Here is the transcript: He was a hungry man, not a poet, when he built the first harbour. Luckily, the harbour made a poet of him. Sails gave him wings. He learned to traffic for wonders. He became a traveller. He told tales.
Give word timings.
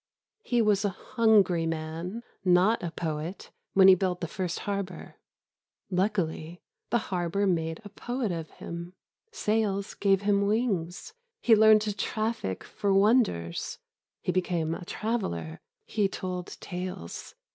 He 0.41 0.63
was 0.63 0.83
a 0.83 0.89
hungry 1.13 1.67
man, 1.67 2.23
not 2.43 2.81
a 2.81 2.89
poet, 2.89 3.51
when 3.75 3.87
he 3.87 3.93
built 3.93 4.19
the 4.19 4.27
first 4.27 4.61
harbour. 4.61 5.17
Luckily, 5.91 6.59
the 6.89 6.97
harbour 7.13 7.45
made 7.45 7.79
a 7.85 7.89
poet 7.89 8.31
of 8.31 8.49
him. 8.49 8.95
Sails 9.31 9.93
gave 9.93 10.23
him 10.23 10.47
wings. 10.47 11.13
He 11.39 11.55
learned 11.55 11.81
to 11.83 11.95
traffic 11.95 12.63
for 12.63 12.91
wonders. 12.91 13.77
He 14.23 14.31
became 14.31 14.73
a 14.73 14.85
traveller. 14.85 15.61
He 15.85 16.07
told 16.07 16.57
tales. 16.59 17.35